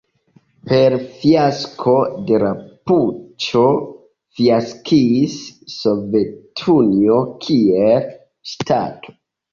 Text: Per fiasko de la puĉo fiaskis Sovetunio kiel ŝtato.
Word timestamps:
Per 0.69 0.93
fiasko 1.17 1.93
de 2.29 2.39
la 2.45 2.49
puĉo 2.91 3.61
fiaskis 4.39 5.37
Sovetunio 5.77 7.23
kiel 7.47 8.09
ŝtato. 8.55 9.19